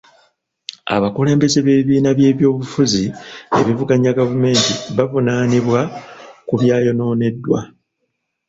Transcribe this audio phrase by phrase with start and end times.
[0.95, 3.03] Abakulembeze b'ebibiina by'ebyobufuzi
[3.59, 5.81] ebivuganya gavumenti bavunaanibwa
[6.47, 7.59] ku byayonooneddwa.